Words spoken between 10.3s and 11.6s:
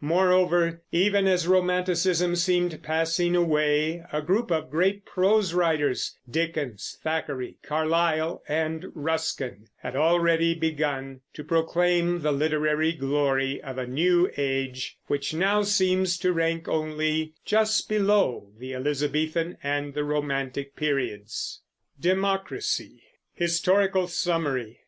begun to